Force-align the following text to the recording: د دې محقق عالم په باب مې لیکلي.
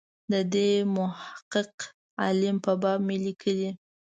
د 0.31 0.33
دې 0.53 0.71
محقق 0.95 1.73
عالم 2.21 2.55
په 2.65 2.71
باب 2.81 2.99
مې 3.07 3.17
لیکلي. 3.25 3.69